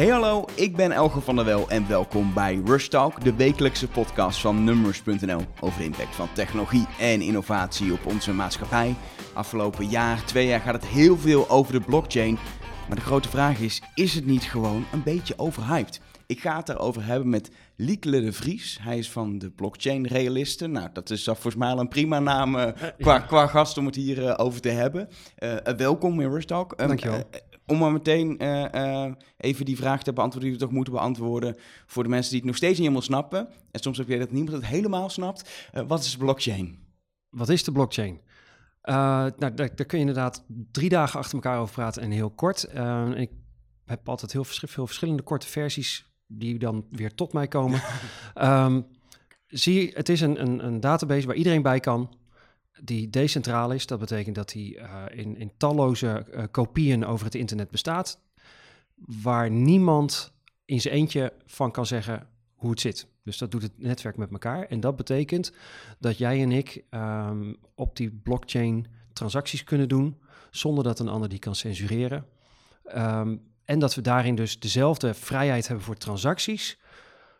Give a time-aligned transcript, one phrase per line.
[0.00, 3.88] Hey hallo, ik ben Elge van der Wel en welkom bij Rush Talk, de wekelijkse
[3.88, 8.94] podcast van Numbers.nl over de impact van technologie en innovatie op onze maatschappij.
[9.34, 12.38] Afgelopen jaar, twee jaar gaat het heel veel over de blockchain,
[12.88, 16.00] maar de grote vraag is, is het niet gewoon een beetje overhyped?
[16.26, 18.78] Ik ga het erover hebben met Liekele de Vries.
[18.82, 20.70] Hij is van de Blockchain Realisten.
[20.70, 22.66] Nou, dat is volgens mij al een prima naam uh,
[22.98, 25.08] qua, qua, gast om het hier uh, over te hebben.
[25.38, 26.74] Uh, welkom in Rush Talk.
[26.80, 27.24] Um, Dankjewel
[27.70, 31.56] om maar meteen uh, uh, even die vraag te beantwoorden die we toch moeten beantwoorden
[31.86, 33.48] voor de mensen die het nog steeds niet helemaal snappen.
[33.70, 35.68] En soms heb je dat niemand het helemaal snapt.
[35.74, 36.78] Uh, wat is blockchain?
[37.28, 38.20] Wat is de blockchain?
[38.82, 42.68] nou, daar, daar, kun je inderdaad drie dagen achter elkaar over praten en heel kort.
[43.14, 43.30] ik
[43.84, 47.82] heb altijd heel vers veel verschillende korte versies die dan weer tot mij komen.
[48.34, 48.86] um,
[49.46, 52.10] zie, het is een, een, een database waar iedereen bij kan
[52.82, 53.86] die decentraal is.
[53.86, 58.20] Dat betekent dat hij uh, in, in talloze uh, kopieën over het internet bestaat,
[59.22, 60.32] waar niemand
[60.64, 63.06] in zijn eentje van kan zeggen hoe het zit.
[63.22, 64.66] Dus dat doet het netwerk met elkaar.
[64.66, 65.52] En dat betekent
[65.98, 71.28] dat jij en ik um, op die blockchain transacties kunnen doen zonder dat een ander
[71.28, 72.26] die kan censureren.
[72.96, 76.78] Um, en dat we daarin dus dezelfde vrijheid hebben voor transacties,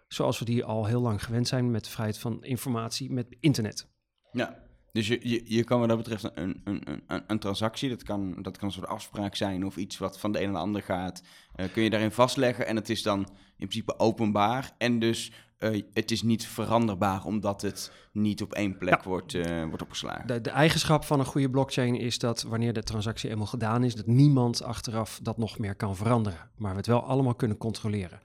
[0.08, 3.88] zoals we die al heel lang gewend zijn met de vrijheid van informatie met internet.
[4.32, 4.58] Ja,
[4.92, 8.42] dus je, je, je kan wat dat betreft een, een, een, een transactie, dat kan,
[8.42, 10.82] dat kan een soort afspraak zijn of iets wat van de een naar de ander
[10.82, 11.22] gaat,
[11.56, 13.19] uh, kun je daarin vastleggen en het is dan
[13.56, 14.70] in principe openbaar.
[14.78, 19.08] En dus uh, het is niet veranderbaar omdat het niet op één plek ja.
[19.08, 20.27] wordt, uh, wordt opgeslagen.
[20.27, 23.94] De, de, eigenschap van een goede blockchain is dat wanneer de transactie eenmaal gedaan is,
[23.94, 26.38] dat niemand achteraf dat nog meer kan veranderen.
[26.56, 28.20] Maar we het wel allemaal kunnen controleren.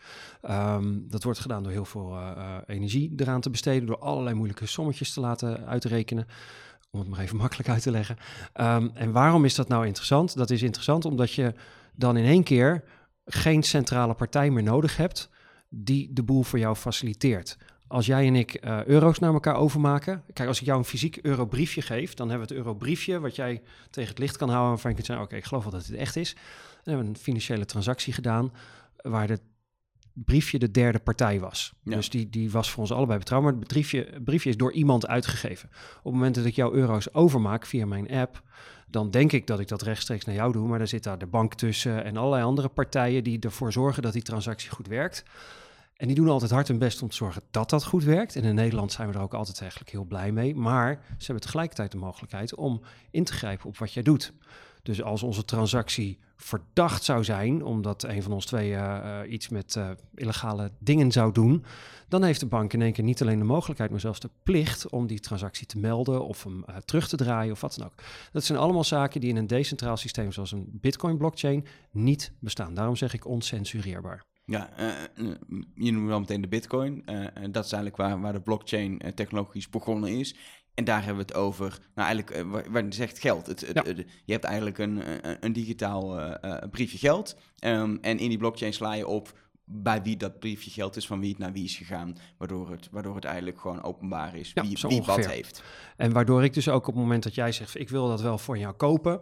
[0.50, 4.66] Um, dat wordt gedaan door heel veel uh, energie eraan te besteden, door allerlei moeilijke
[4.66, 6.28] sommetjes te laten uitrekenen
[6.92, 8.18] om het maar even makkelijk uit te leggen.
[8.54, 10.36] Um, en waarom is dat nou interessant?
[10.36, 11.54] Dat is interessant omdat je
[11.96, 12.84] dan in één keer
[13.26, 15.30] geen centrale partij meer nodig hebt
[15.76, 17.58] die de boel voor jou faciliteert.
[17.88, 20.24] Als jij en ik uh, euro's naar elkaar overmaken.
[20.34, 23.62] Kijk, als ik jou een fysiek eurobriefje geef, dan hebben we het eurobriefje wat jij
[23.90, 24.70] tegen het licht kan houden.
[24.70, 26.34] Waarvan je kunt zeggen: Oké, ik geloof wel dat het echt is.
[26.34, 26.44] Dan
[26.84, 28.52] hebben we een financiële transactie gedaan.
[28.96, 29.42] Waar het
[30.14, 31.74] briefje de derde partij was.
[31.84, 31.96] Ja.
[31.96, 33.54] Dus die, die was voor ons allebei betrouwbaar.
[33.54, 35.70] Het briefje, briefje is door iemand uitgegeven.
[35.98, 38.42] Op het moment dat ik jouw euro's overmaak via mijn app,
[38.88, 40.68] dan denk ik dat ik dat rechtstreeks naar jou doe.
[40.68, 44.14] Maar dan zit daar de bank tussen en allerlei andere partijen die ervoor zorgen dat
[44.14, 45.24] die transactie goed werkt.
[45.96, 48.36] En die doen altijd hard hun best om te zorgen dat dat goed werkt.
[48.36, 50.56] En in Nederland zijn we er ook altijd eigenlijk heel blij mee.
[50.56, 54.34] Maar ze hebben tegelijkertijd de mogelijkheid om in te grijpen op wat jij doet.
[54.84, 59.76] Dus als onze transactie verdacht zou zijn, omdat een van ons twee uh, iets met
[59.76, 61.66] uh, illegale dingen zou doen,
[62.08, 64.90] dan heeft de bank in één keer niet alleen de mogelijkheid, maar zelfs de plicht
[64.90, 67.94] om die transactie te melden of hem uh, terug te draaien of wat dan ook.
[68.32, 72.74] Dat zijn allemaal zaken die in een decentraal systeem zoals een Bitcoin-blockchain niet bestaan.
[72.74, 74.24] Daarom zeg ik oncensureerbaar.
[74.46, 75.32] Ja, uh,
[75.76, 77.04] je noemt wel meteen de bitcoin.
[77.06, 80.36] Uh, dat is eigenlijk waar, waar de blockchain technologisch begonnen is.
[80.74, 83.48] En daar hebben we het over, nou eigenlijk, uh, waar je zegt geld.
[83.48, 83.84] Het, ja.
[83.84, 85.02] het, je hebt eigenlijk een,
[85.46, 86.38] een digitaal
[86.72, 87.38] briefje geld.
[87.66, 89.34] Um, en in die blockchain sla je op
[89.66, 92.18] bij wie dat briefje geld is, van wie het naar wie is gegaan.
[92.38, 95.64] Waardoor het, waardoor het eigenlijk gewoon openbaar is ja, wie, wie wat heeft.
[95.98, 98.38] En waardoor ik dus ook op het moment dat jij zegt, ik wil dat wel
[98.38, 99.22] voor jou kopen.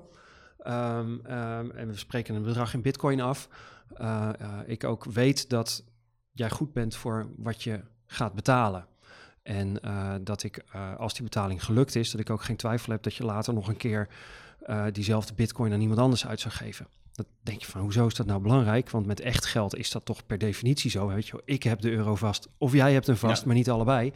[0.68, 3.50] Um, um, en we spreken een bedrag in bitcoin af
[4.02, 5.84] uh, uh, ik ook weet dat
[6.32, 8.88] jij goed bent voor wat je gaat betalen.
[9.42, 10.64] En uh, dat ik,
[10.98, 13.68] als die betaling gelukt is, dat ik ook geen twijfel heb dat je later nog
[13.68, 14.08] een keer
[14.92, 16.88] diezelfde bitcoin aan iemand anders uit zou geven.
[17.14, 18.90] Dat denk je van, hoezo is dat nou belangrijk?
[18.90, 21.08] Want met echt geld is dat toch per definitie zo.
[21.08, 23.48] Weet je, ik heb de euro vast of jij hebt hem vast, ja.
[23.48, 24.14] maar niet allebei.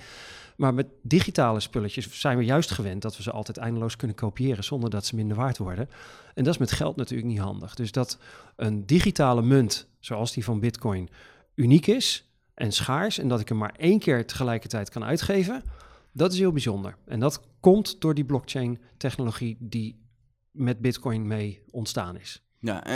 [0.58, 4.64] Maar met digitale spulletjes zijn we juist gewend dat we ze altijd eindeloos kunnen kopiëren
[4.64, 5.90] zonder dat ze minder waard worden.
[6.34, 7.76] En dat is met geld natuurlijk niet handig.
[7.76, 8.20] Dus dat
[8.56, 11.10] een digitale munt, zoals die van Bitcoin,
[11.56, 15.64] uniek is en schaars en dat ik hem maar één keer tegelijkertijd kan uitgeven,
[16.12, 16.98] dat is heel bijzonder.
[17.06, 20.06] En dat komt door die blockchain-technologie die
[20.52, 22.47] met Bitcoin mee ontstaan is.
[22.60, 22.96] Ja, eh,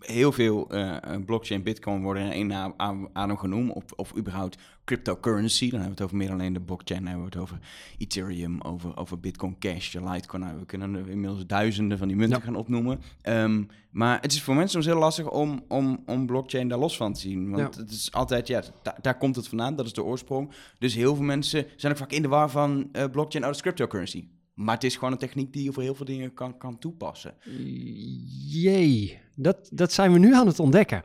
[0.00, 2.74] heel veel uh, blockchain, bitcoin worden in één
[3.12, 5.70] adem genoemd, of, of überhaupt cryptocurrency.
[5.70, 7.58] Dan hebben we het over meer alleen de blockchain, dan hebben we het over
[7.98, 10.42] Ethereum, over, over Bitcoin Cash, Litecoin.
[10.42, 12.44] Nou, we kunnen er inmiddels duizenden van die munten ja.
[12.44, 13.00] gaan opnoemen.
[13.22, 16.96] Um, maar het is voor mensen soms heel lastig om, om, om blockchain daar los
[16.96, 17.50] van te zien.
[17.50, 17.80] Want ja.
[17.80, 20.50] het is altijd, ja, daar, daar komt het vandaan, dat is de oorsprong.
[20.78, 23.54] Dus heel veel mensen zijn ook vaak in de war van uh, blockchain, oh, dat
[23.54, 24.28] is cryptocurrency.
[24.56, 27.34] Maar het is gewoon een techniek die je voor heel veel dingen kan, kan toepassen.
[28.48, 31.02] Jee, dat, dat zijn we nu aan het ontdekken.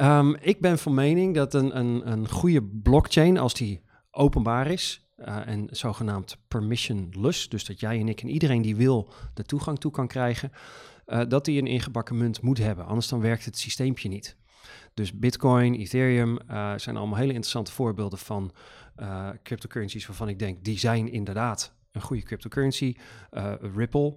[0.00, 5.08] Um, ik ben van mening dat een, een, een goede blockchain, als die openbaar is
[5.18, 9.78] uh, en zogenaamd permissionless, dus dat jij en ik en iedereen die wil de toegang
[9.78, 10.52] toe kan krijgen,
[11.06, 12.86] uh, dat die een ingebakken munt moet hebben.
[12.86, 14.36] Anders dan werkt het systeempje niet.
[14.94, 18.52] Dus Bitcoin, Ethereum uh, zijn allemaal hele interessante voorbeelden van
[19.42, 22.96] cryptocurrencies waarvan ik denk, die zijn inderdaad een goede cryptocurrency.
[23.30, 24.16] Uh, Ripple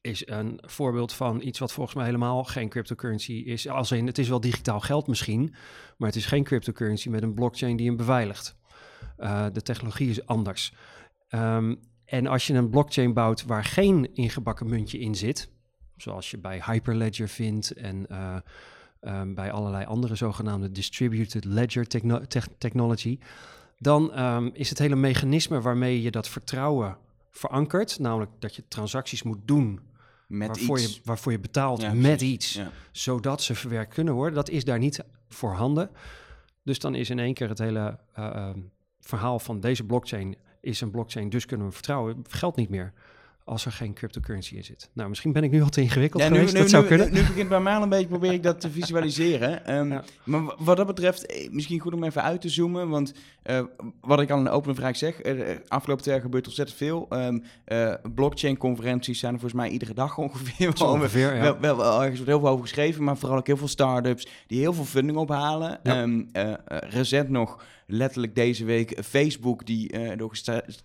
[0.00, 3.68] is een voorbeeld van iets wat volgens mij helemaal geen cryptocurrency is.
[3.68, 5.54] Als in, het is wel digitaal geld misschien,
[5.96, 8.56] maar het is geen cryptocurrency met een blockchain die hem beveiligt.
[9.52, 10.74] de technologie is anders.
[11.28, 15.50] Um, en als je een blockchain bouwt waar geen ingebakken muntje in zit,
[15.96, 18.36] zoals je bij Hyperledger vindt en uh,
[19.00, 21.86] um, bij allerlei andere zogenaamde distributed ledger
[22.58, 23.18] technology,
[23.82, 26.96] dan um, is het hele mechanisme waarmee je dat vertrouwen
[27.30, 29.80] verankert, namelijk dat je transacties moet doen
[30.26, 30.94] met waarvoor, iets.
[30.94, 32.70] Je, waarvoor je betaalt met iets, ja.
[32.92, 35.90] zodat ze verwerkt kunnen worden, dat is daar niet voorhanden.
[36.62, 38.50] Dus dan is in één keer het hele uh,
[39.00, 42.92] verhaal van deze blockchain is een blockchain, dus kunnen we vertrouwen, geldt niet meer
[43.44, 44.90] als er geen cryptocurrency in zit.
[44.92, 47.12] Nou, misschien ben ik nu al te ingewikkeld ja, geweest, nu, dat zou kunnen.
[47.12, 49.76] Nu, nu, begint bij mij al een beetje, probeer ik dat te visualiseren.
[49.76, 53.12] Um, Maar wat dat betreft, eh, misschien goed om even uit te zoomen, want
[53.44, 53.60] uh,
[54.00, 57.06] wat ik al in de opene vraag zeg, uh, afgelopen jaar gebeurt ontzettend veel.
[57.10, 60.72] Um, uh, blockchain-conferenties zijn er volgens mij iedere dag ongeveer.
[60.78, 61.40] Wel, ongeveer, ja.
[61.40, 64.28] wel, wel, wel, ergens wordt heel veel over geschreven, maar vooral ook heel veel start-ups
[64.46, 65.80] die heel veel funding ophalen.
[65.82, 66.02] Ja.
[66.02, 66.28] Um,
[66.68, 70.28] recent nog letterlijk deze week Facebook die uh, de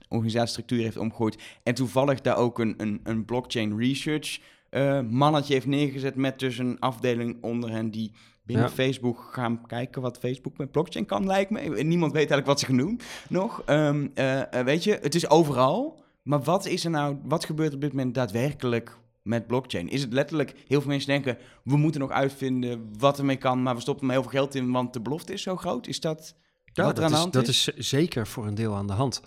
[0.08, 1.38] organisatiestructuur heeft omgegooid.
[1.64, 4.40] En toevallig daar ook een, een, een blockchain research
[4.72, 8.12] uh, mannetje heeft neergezet met dus een afdeling onder hen die
[8.44, 11.60] binnen Facebook gaan kijken wat Facebook met blockchain kan, lijkt me.
[11.60, 13.00] Niemand weet eigenlijk wat ze gaan doen
[13.30, 13.64] nog.
[13.66, 16.06] Um, uh, weet je, het is overal.
[16.24, 19.90] Maar wat is er nou, wat gebeurt er op dit moment daadwerkelijk met blockchain?
[19.90, 23.76] Is het letterlijk, heel veel mensen denken, we moeten nog uitvinden wat ermee kan, maar
[23.76, 25.88] we stoppen er heel veel geld in, want de belofte is zo groot.
[25.88, 26.36] Is dat
[26.86, 29.22] ja, dat, is, dat is zeker voor een deel aan de hand.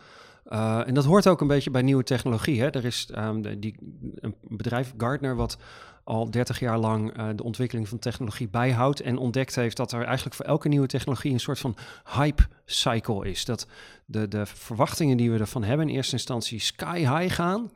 [0.49, 2.61] Uh, en dat hoort ook een beetje bij nieuwe technologie.
[2.61, 2.71] Hè?
[2.71, 3.77] Er is um, die,
[4.15, 5.59] een bedrijf, Gartner, wat
[6.05, 10.05] al 30 jaar lang uh, de ontwikkeling van technologie bijhoudt en ontdekt heeft dat er
[10.05, 11.77] eigenlijk voor elke nieuwe technologie een soort van
[12.15, 13.45] hype cycle is.
[13.45, 13.67] Dat
[14.05, 17.71] de, de verwachtingen die we ervan hebben in eerste instantie sky high gaan.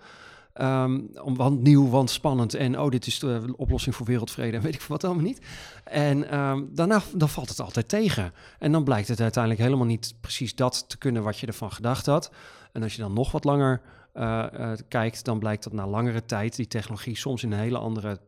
[0.60, 2.54] Um, want nieuw, want spannend.
[2.54, 4.56] En oh, dit is de oplossing voor wereldvrede.
[4.56, 5.40] En weet ik wat allemaal niet.
[5.84, 8.32] En um, daarna dan valt het altijd tegen.
[8.58, 12.06] En dan blijkt het uiteindelijk helemaal niet precies dat te kunnen wat je ervan gedacht
[12.06, 12.30] had.
[12.72, 13.80] En als je dan nog wat langer
[14.14, 17.78] uh, uh, kijkt, dan blijkt dat na langere tijd die technologie soms in een hele
[17.78, 18.20] andere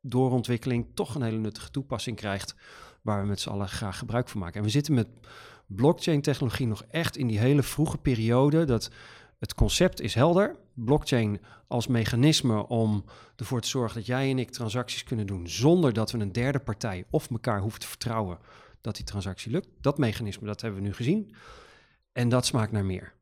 [0.00, 2.54] doorontwikkeling toch een hele nuttige toepassing krijgt.
[3.02, 4.58] Waar we met z'n allen graag gebruik van maken.
[4.58, 5.08] En we zitten met
[5.66, 8.64] blockchain technologie nog echt in die hele vroege periode.
[8.64, 8.90] Dat
[9.40, 10.56] het concept is helder.
[10.74, 13.04] Blockchain als mechanisme om
[13.36, 16.58] ervoor te zorgen dat jij en ik transacties kunnen doen zonder dat we een derde
[16.58, 18.38] partij of elkaar hoeven te vertrouwen
[18.80, 19.68] dat die transactie lukt.
[19.80, 21.34] Dat mechanisme, dat hebben we nu gezien.
[22.12, 23.12] En dat smaakt naar meer.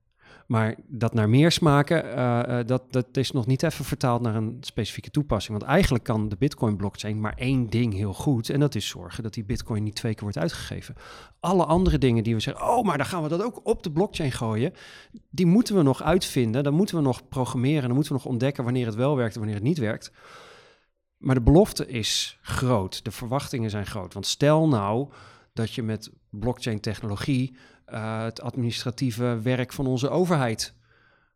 [0.49, 4.56] Maar dat naar meer smaken, uh, dat, dat is nog niet even vertaald naar een
[4.61, 5.59] specifieke toepassing.
[5.59, 8.50] Want eigenlijk kan de Bitcoin-blockchain maar één ding heel goed.
[8.50, 10.95] En dat is zorgen dat die Bitcoin niet twee keer wordt uitgegeven.
[11.41, 13.93] Alle andere dingen die we zeggen, oh, maar dan gaan we dat ook op de
[13.93, 14.73] blockchain gooien.
[15.31, 16.65] Die moeten we nog uitvinden.
[16.65, 17.83] Dan moeten we nog programmeren.
[17.83, 20.12] Dan moeten we nog ontdekken wanneer het wel werkt en wanneer het niet werkt.
[21.19, 23.05] Maar de belofte is groot.
[23.05, 24.15] De verwachtingen zijn groot.
[24.15, 25.09] Want stel nou
[25.53, 27.56] dat je met blockchain-technologie
[27.93, 30.75] uh, het administratieve werk van onze overheid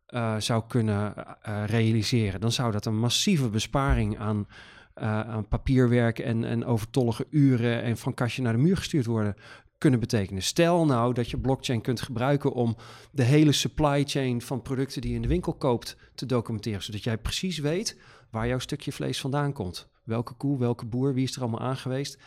[0.07, 2.41] uh, zou kunnen uh, realiseren.
[2.41, 4.47] Dan zou dat een massieve besparing aan,
[4.93, 9.35] aan papierwerk en, en overtollige uren en van kastje naar de muur gestuurd worden
[9.83, 10.43] kunnen betekenen.
[10.43, 12.75] Stel nou dat je blockchain kunt gebruiken om
[13.11, 17.03] de hele supply chain van producten die je in de winkel koopt te documenteren, zodat
[17.03, 17.99] jij precies weet
[18.29, 19.89] waar jouw stukje vlees vandaan komt.
[20.03, 22.17] Welke koe, welke boer, wie is er allemaal aangeweest.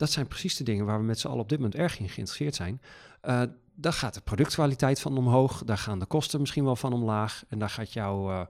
[0.00, 2.08] Dat zijn precies de dingen waar we met z'n allen op dit moment erg in
[2.08, 2.80] geïnteresseerd zijn.
[3.22, 3.42] Uh,
[3.74, 7.58] daar gaat de productkwaliteit van omhoog, daar gaan de kosten misschien wel van omlaag en
[7.58, 8.42] daar gaat jouw uh,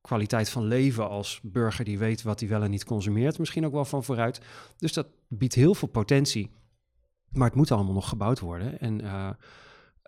[0.00, 3.72] kwaliteit van leven als burger die weet wat hij wel en niet consumeert misschien ook
[3.72, 4.40] wel van vooruit.
[4.76, 6.50] Dus dat biedt heel veel potentie,
[7.28, 9.30] maar het moet allemaal nog gebouwd worden en uh,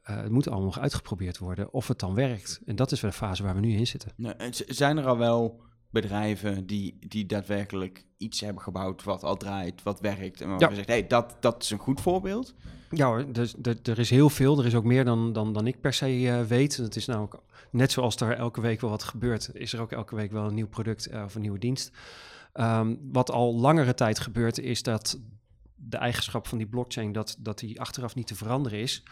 [0.03, 2.61] het moet allemaal nog uitgeprobeerd worden of het dan werkt.
[2.67, 4.13] En dat is wel de fase waar we nu in zitten.
[4.17, 4.35] Nou,
[4.67, 5.63] zijn er al wel
[5.95, 10.41] bedrijven die, die daadwerkelijk iets hebben gebouwd wat al draait, wat werkt.
[10.41, 10.75] En waarvan ja.
[10.75, 12.55] zegt, hey, dat, dat is een goed voorbeeld.
[12.91, 14.59] Ja hoor, dus, er, er is heel veel.
[14.59, 16.77] Er is ook meer dan, dan, dan ik per se uh, weet.
[16.77, 17.29] Het is nou
[17.71, 20.55] net zoals er elke week wel wat gebeurt, is er ook elke week wel een
[20.55, 21.91] nieuw product uh, of een nieuwe dienst.
[22.55, 25.21] Um, wat al langere tijd gebeurt, is dat
[25.75, 29.03] de eigenschap van die blockchain, dat, dat die achteraf niet te veranderen is,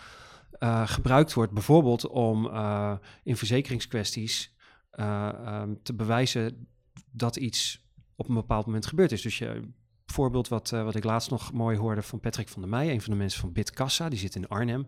[0.59, 2.51] uh, gebruikt wordt bijvoorbeeld om
[3.23, 4.55] in verzekeringskwesties
[5.01, 6.67] um, te bewijzen
[7.11, 9.23] dat iets op een bepaald moment gebeurd is.
[9.23, 9.63] Dus je,
[10.07, 13.01] voorbeeld wat, uh, wat ik laatst nog mooi hoorde van Patrick van der Meij, een
[13.01, 14.87] van de mensen van Bitkassa, die zit in Arnhem,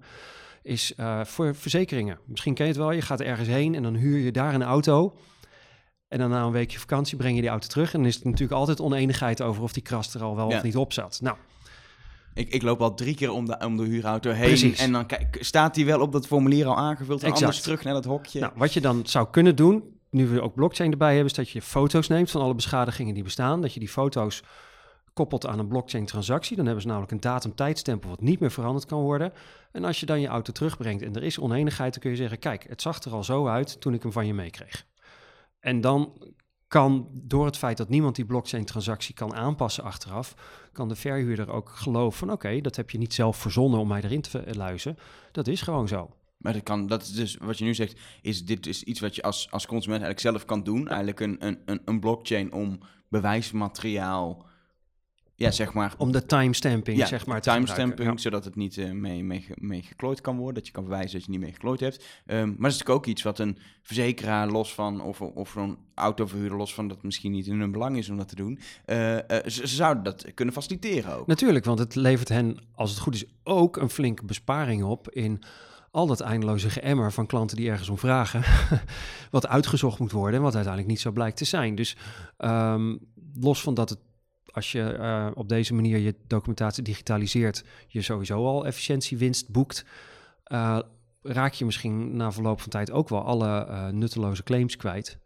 [0.63, 2.19] is uh, voor verzekeringen.
[2.27, 4.63] Misschien ken je het wel, je gaat ergens heen en dan huur je daar een
[4.63, 5.17] auto.
[6.09, 7.93] En dan na een weekje vakantie breng je die auto terug.
[7.93, 10.63] En dan is het natuurlijk altijd oneenigheid over of die krast er al wel of
[10.63, 11.19] niet op zat.
[11.23, 11.37] Nou,
[12.35, 14.47] Ik, ik loop al drie keer om de, om de huurauto heen.
[14.47, 14.79] Precies.
[14.79, 17.21] En dan kijk, staat die wel op dat formulier al aangevuld.
[17.21, 17.45] En Exact.
[17.45, 18.41] anders terug naar dat hokje.
[18.41, 21.51] Nou, wat je dan zou kunnen doen, nu we ook blockchain erbij hebben, is dat
[21.51, 23.61] je foto's neemt van alle beschadigingen die bestaan.
[23.61, 24.43] Dat je die foto's
[25.13, 26.57] koppelt aan een blockchain transactie.
[26.57, 29.33] Dan hebben ze namelijk een datum tijdstempel wat niet meer veranderd kan worden.
[29.73, 32.39] En als je dan je auto terugbrengt en er is oneenigheid, dan kun je zeggen,
[32.39, 34.87] kijk, het zag er al zo uit toen ik hem van je meekreeg.
[35.61, 36.13] En dan
[36.69, 40.35] kan door het feit dat niemand die blockchain transactie kan aanpassen achteraf,
[40.73, 44.03] kan de verhuurder ook geloven van oké, dat heb je niet zelf verzonnen om mij
[44.03, 44.99] erin te luizen.
[45.33, 46.11] Dat is gewoon zo.
[46.45, 49.15] Maar dat kan, dat is dus wat je nu zegt, is dit is iets wat
[49.15, 50.89] je als, als consument eigenlijk zelf kan doen.
[50.89, 54.47] Eigenlijk een, een, een, een blockchain om bewijsmateriaal,
[55.35, 59.25] ja, zeg maar, Om de timestamping, ja, zeg maar, timestamping, zodat het niet eh, mee,
[59.25, 60.55] mee, mee geklooid kan worden.
[60.55, 62.05] Dat je kan bewijzen dat je niet mee geklooid hebt.
[62.27, 65.79] Ehm, maar dat is natuurlijk ook iets wat een verzekeraar los van, of, of een
[65.95, 68.59] autoverhuurder los van, dat misschien niet in hun belang is om dat te doen.
[68.85, 71.27] eh, eh, ze, ze zouden dat kunnen faciliteren ook.
[71.27, 75.43] Natuurlijk, want het levert hen, als het goed is, ook een flinke besparing op in
[75.95, 78.43] al dat eindeloze geëmmer van klanten die ergens om vragen,
[79.31, 81.75] wat uitgezocht moet worden en wat uiteindelijk niet zo blijkt te zijn.
[81.75, 81.97] Dus
[82.37, 82.97] ehm,
[83.35, 83.99] los van dat het,
[84.51, 89.85] als je eh, op deze manier je documentatie digitaliseert, je sowieso al efficiëntiewinst boekt,
[90.45, 90.79] eh,
[91.23, 95.19] raak je misschien na verloop van tijd ook wel alle eh, nutteloze claims kwijt,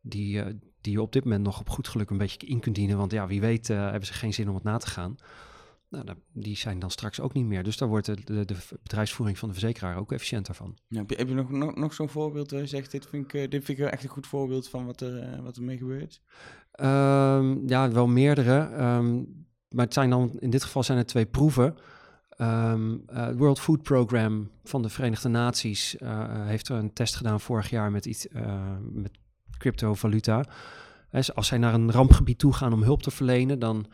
[0.00, 0.42] die,
[0.80, 2.96] die je op dit moment nog op goed geluk een beetje in kunt dienen.
[2.96, 5.16] Want ja, wie weet hebben ze geen zin om het na te gaan.
[5.88, 7.62] Nou, die zijn dan straks ook niet meer.
[7.62, 10.76] Dus daar wordt de, de, de bedrijfsvoering van de verzekeraar ook efficiënter van.
[10.88, 13.24] Ja, heb je, heb je nog, nog, nog zo'n voorbeeld waar je zegt, dit vind,
[13.24, 15.62] ik, eh, dit vind ik echt een goed voorbeeld van wat er, eh, wat er
[15.62, 16.20] mee gebeurt?
[16.72, 18.58] Ehm, ja, wel meerdere.
[18.58, 19.14] ehm,
[19.68, 21.76] maar het zijn dan, in dit geval zijn het twee proeven.
[22.28, 25.96] Ehm, eh, het World Food Program van de Verenigde Naties
[26.46, 28.26] heeft er een test gedaan vorig jaar met, iets,
[28.92, 29.10] met
[29.58, 30.44] cryptovaluta.
[31.10, 33.86] Dus als zij naar een rampgebied toe gaan om hulp te verlenen, dan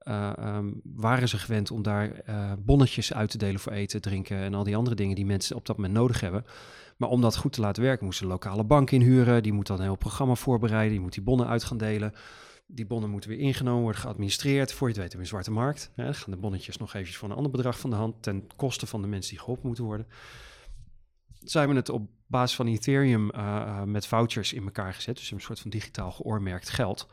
[0.00, 4.36] eh, ehm, waren ze gewend om daar eh, bonnetjes uit te delen voor eten, drinken
[4.36, 6.44] en al die andere dingen die mensen op dat moment nodig hebben.
[6.96, 9.42] Maar om dat goed te laten werken, moesten een lokale bank inhuren.
[9.42, 10.90] Die moet dan een heel programma voorbereiden.
[10.90, 12.12] Die moet die bonnen uit gaan delen.
[12.66, 14.72] Die bonnen moeten weer ingenomen worden, geadministreerd.
[14.72, 15.92] Voor je het weet, hebben we een zwarte markt.
[15.96, 18.22] Dan gaan de bonnetjes nog eventjes voor een ander bedrag van de hand.
[18.22, 20.06] Ten koste van de mensen die geholpen moeten worden.
[21.38, 25.16] Zij hebben het op basis van Ethereum eh, met vouchers in elkaar gezet.
[25.16, 27.08] Dus een soort van digitaal geoormerkt geld.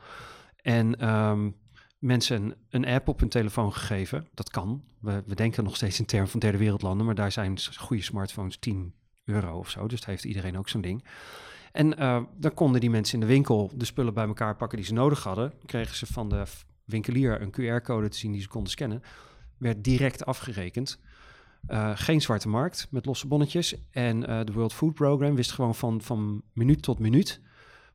[0.62, 1.50] En ehm,
[1.98, 4.28] mensen een, app op hun telefoon gegeven.
[4.34, 4.82] Dat kan.
[5.00, 7.06] We, denken nog steeds in termen van derde wereldlanden.
[7.06, 9.86] Maar daar zijn goede smartphones 10 euro of zo.
[9.86, 11.04] Dus heeft iedereen ook zo'n ding.
[11.72, 14.86] En eh, dan konden die mensen in de winkel de spullen bij elkaar pakken die
[14.86, 15.52] ze nodig hadden.
[15.66, 16.42] Kregen ze van de
[16.84, 19.02] winkelier een QR-code te zien die ze konden scannen.
[19.56, 21.00] Werd direct afgerekend.
[21.66, 23.74] Eh, geen zwarte markt met losse bonnetjes.
[23.90, 27.40] En eh, de World Food Program wist gewoon van, van minuut tot minuut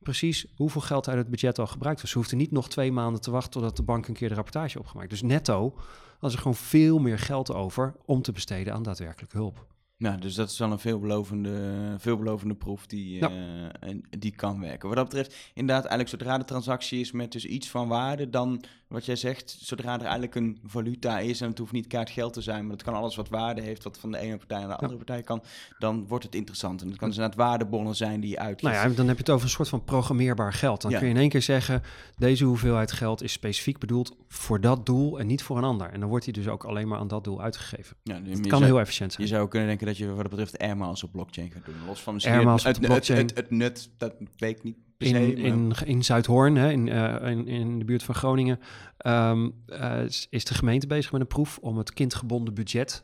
[0.04, 2.10] precies hoeveel geld uit het budget al gebruikt was.
[2.12, 4.80] Ze hoefden niet nog twee maanden te wachten totdat de bank een keer de rapportage
[4.80, 5.10] opgemaakt.
[5.10, 5.76] Dus netto
[6.20, 9.66] was er gewoon veel meer geld over om te besteden aan daadwerkelijke hulp.
[9.98, 13.30] Nou, dus dat is wel een veelbelovende, veelbelovende proef die, Ja.
[13.30, 14.88] eh, en die kan werken.
[14.88, 18.64] Wat dat betreft, inderdaad, eigenlijk zodra de transactie is met dus iets van waarde, dan
[18.94, 22.34] wat jij zegt, zodra er eigenlijk een valuta is en het hoeft niet kaart geld
[22.34, 24.68] te zijn, maar het kan alles wat waarde heeft, wat van de ene partij naar
[24.68, 25.44] de andere partij kan,
[25.80, 26.82] dan wordt het interessant.
[26.82, 28.74] En het kan dus inderdaad waardebonnen zijn die je uitgeeft.
[28.76, 30.82] Nou ja, dan heb je het over een soort van programmeerbaar geld.
[30.82, 30.98] Dan Ja.
[30.98, 31.82] kun je in één keer zeggen,
[32.18, 35.90] deze hoeveelheid geld is specifiek bedoeld voor dat doel en niet voor een ander.
[35.90, 37.96] En dan wordt die dus ook alleen maar aan dat doel uitgegeven.
[38.04, 39.28] Ja, dus Het kan zou- heel efficiënt zijn.
[39.28, 41.76] Je zou kunnen denken dat je wat dat betreft airmiles op blockchain gaat doen.
[41.88, 44.78] Los van misschien het, het, het, het, nut, dat weet ik niet.
[44.98, 48.60] In, in, in Zuidhoorn, hè, in, eh, in, in de buurt van Groningen,
[48.98, 53.04] ehm, eh, is- de gemeente bezig met een proef om het kindgebonden budget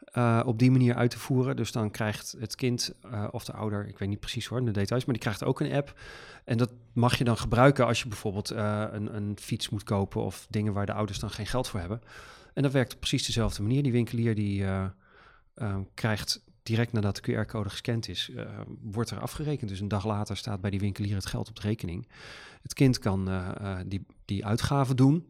[0.00, 1.56] eh, op die manier uit te voeren.
[1.56, 2.94] Dus dan krijgt het kind
[3.30, 5.72] of de ouder, ik weet niet precies hoor, de details, maar die krijgt ook een
[5.72, 6.00] app.
[6.44, 10.46] En dat mag je dan gebruiken als je bijvoorbeeld een, een fiets moet kopen of
[10.50, 12.00] dingen waar de ouders dan geen geld voor hebben.
[12.54, 13.82] En dat werkt op precies dezelfde manier.
[13.82, 14.64] Die winkelier die
[15.94, 19.70] krijgt direct nadat de QR-code gescand is, eh, wordt er afgerekend.
[19.70, 22.08] Dus een dag later staat bij die winkelier het geld op de rekening.
[22.62, 25.26] Het kind kan eh, eh, die, die uitgaven doen.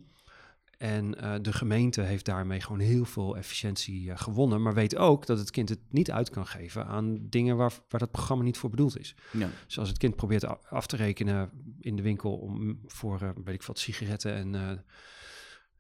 [0.79, 1.11] En
[1.43, 4.63] de gemeente heeft daarmee gewoon heel veel efficiëntie gewonnen.
[4.63, 8.01] Maar weet ook dat het kind het niet uit kan geven aan dingen waar, waar
[8.01, 9.15] dat programma niet voor bedoeld is.
[9.33, 9.49] ja.
[9.67, 13.63] Dus als het kind probeert af te rekenen in de winkel om, voor, weet ik
[13.63, 14.85] wat, sigaretten en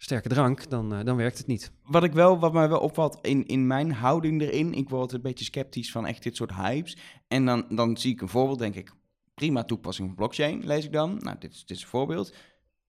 [0.02, 1.73] sterke drank, dan, eh, dan werkt het niet.
[1.85, 5.21] Wat ik wel, wat mij wel opvalt in, in mijn houding erin, ik word een
[5.21, 6.97] beetje sceptisch van echt dit soort hypes.
[7.28, 8.92] En dan, dan zie ik een voorbeeld, denk ik,
[9.35, 11.16] prima toepassing van blockchain, lees ik dan.
[11.19, 12.35] Nou, dit, is- dit is een voorbeeld.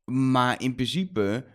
[0.05, 1.45] Maar in principe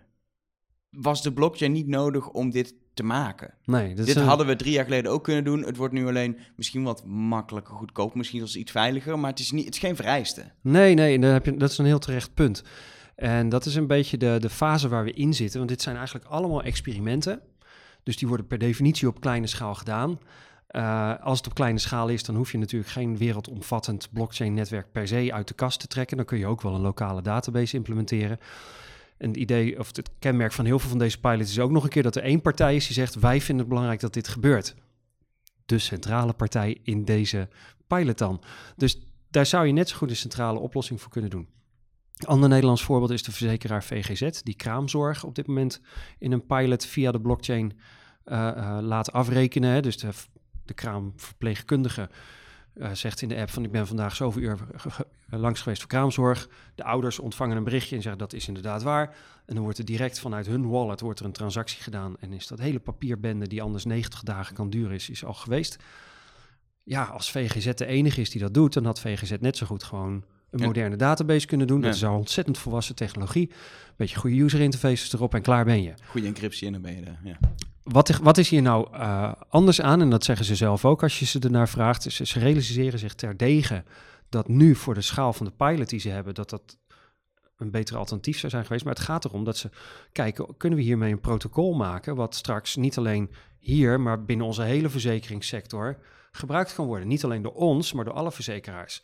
[0.91, 3.55] was de blockchain niet nodig om dit te maken.
[3.65, 5.63] Nee, dit een- hadden we drie jaar geleden ook kunnen doen.
[5.65, 9.51] Het wordt nu alleen misschien wat makkelijker, goedkoop, misschien zelfs iets veiliger, maar het is,
[9.51, 10.53] niet, het is geen vereiste.
[10.63, 12.63] Nee, nee, dan heb je, dat is een heel terecht punt.
[13.17, 15.59] En dat is een beetje de, de fase waar we in zitten.
[15.59, 17.41] Want dit zijn eigenlijk allemaal experimenten.
[18.03, 20.19] Dus die worden per definitie op kleine schaal gedaan.
[20.71, 25.09] Uh, als het op kleine schaal is, dan hoef je natuurlijk geen wereldomvattend blockchain-netwerk per
[25.09, 26.17] se uit de kast te trekken.
[26.17, 28.39] Dan kun je ook wel een lokale database implementeren.
[29.17, 31.85] En het idee of het kenmerk van heel veel van deze pilots is ook nog
[31.85, 34.29] een keer dat er één partij is die zegt: wij vinden het belangrijk dat dit
[34.29, 34.75] gebeurt.
[35.67, 37.49] De centrale partij in deze
[37.87, 38.43] pilot dan.
[38.77, 41.49] Dus daar zou je net zo goed een centrale oplossing voor kunnen doen.
[42.17, 45.81] Een ander Nederlands voorbeeld is de verzekeraar VGZ, die kraamzorg op dit moment
[46.19, 47.73] in een pilot via de blockchain
[48.27, 49.83] uh, uh, laat afrekenen.
[49.83, 52.11] Dus de, kraamverpleegkundige
[52.75, 54.59] uh, zegt in de app van ik ben vandaag zoveel uur
[55.31, 56.49] langs geweest voor kraamzorg.
[56.75, 59.17] De ouders ontvangen een berichtje en zeggen dat is inderdaad waar.
[59.47, 62.17] En dan wordt er direct vanuit hun wallet wordt er een transactie gedaan.
[62.21, 65.77] En is dat hele papierbende die anders 90 dagen kan duren is, is al geweest.
[66.83, 69.83] Ja, als VGZ de enige is die dat doet, dan had VGZ net zo goed
[69.83, 70.25] gewoon
[70.61, 71.81] een moderne database kunnen doen.
[71.81, 73.51] Dat is al ontzettend volwassen technologie.
[73.97, 75.95] Beetje goede user interfaces erop en klaar ben je.
[76.09, 77.39] Goede encryptie en dan ben je er, ja.
[77.83, 80.01] Wat, wat is hier nou uh, anders aan?
[80.01, 82.03] En dat zeggen ze zelf ook als je ze ernaar vraagt.
[82.03, 83.85] Ze, ze realiseren zich terdege
[84.29, 86.79] dat nu voor de schaal van de pilot die ze hebben, dat dat
[87.57, 88.85] een betere alternatief zou zijn geweest.
[88.85, 89.71] Maar het gaat erom dat ze
[90.13, 94.63] kijken, kunnen we hiermee een protocol maken wat straks niet alleen hier, maar binnen onze
[94.63, 95.99] hele verzekeringssector
[96.33, 97.09] gebruikt kan worden.
[97.09, 99.03] Niet alleen door ons, maar door alle verzekeraars.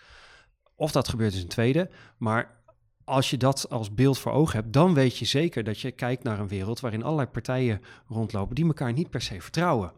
[0.74, 2.60] Of dat gebeurt is een tweede, maar
[3.04, 6.22] als je dat als beeld voor ogen hebt, dan weet je zeker dat je kijkt
[6.22, 9.92] naar een wereld waarin allerlei partijen rondlopen die elkaar niet per se vertrouwen.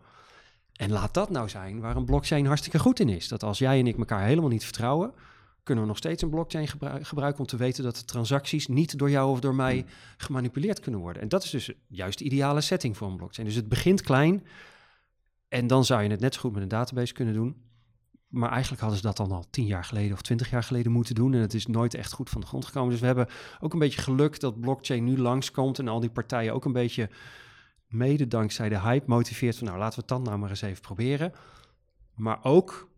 [0.73, 3.28] En laat dat nou zijn waar een blockchain hartstikke goed in is.
[3.28, 5.12] Dat als jij en ik elkaar helemaal niet vertrouwen,
[5.62, 6.69] kunnen we nog steeds een blockchain
[7.02, 9.85] gebruiken om te weten dat de transacties niet door jou of door mij
[10.16, 11.23] gemanipuleerd kunnen worden.
[11.23, 13.49] En dat is dus juist de ideale setting voor een blockchain.
[13.49, 14.47] Dus het begint klein
[15.49, 17.62] en dan zou je het net zo goed met een database kunnen doen.
[18.35, 21.14] Maar eigenlijk hadden ze dat dan al tien jaar geleden of twintig jaar geleden moeten
[21.14, 21.35] doen.
[21.35, 22.91] En het is nooit echt goed van de grond gekomen.
[22.91, 23.29] Dus we hebben
[23.61, 25.79] ook een beetje geluk dat blockchain nu langskomt.
[25.79, 27.11] En al die partijen ook een beetje
[27.88, 29.66] mede dankzij de hype motiveert van...
[29.66, 31.33] nou, laten we het dan nou maar eens even proberen.
[32.14, 32.88] Maar ook,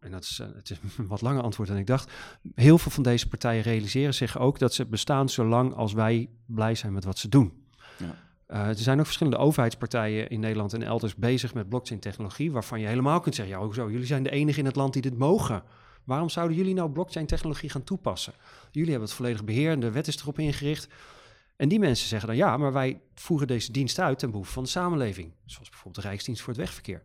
[0.00, 2.12] en dat is, eh, het is een wat langer antwoord dan ik dacht...
[2.54, 6.74] heel veel van deze partijen realiseren zich ook dat ze bestaan zolang als wij blij
[6.74, 7.66] zijn met wat ze doen.
[7.98, 8.14] Ja.
[8.48, 12.86] Uh, er zijn ook verschillende overheidspartijen in Nederland en elders bezig met blockchain-technologie, waarvan je
[12.86, 13.90] helemaal kunt zeggen: ja, hoezo?
[13.90, 15.62] Jullie zijn de enige in het land die dit mogen.
[16.04, 18.32] Waarom zouden jullie nou blockchain-technologie gaan toepassen?
[18.70, 20.88] Jullie hebben het volledig beheer en de wet is erop ingericht.
[21.56, 24.62] En die mensen zeggen dan ja, maar wij voeren deze dienst uit ten behoeve van
[24.62, 25.32] de samenleving.
[25.44, 27.02] Zoals bijvoorbeeld de Rijksdienst voor het Wegverkeer.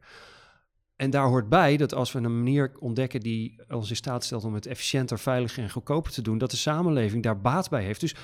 [0.96, 4.44] En daar hoort bij dat als we een manier ontdekken die ons in staat stelt
[4.44, 8.00] om het efficiënter, veiliger en goedkoper te doen, dat de samenleving daar baat bij heeft.
[8.00, 8.16] Dus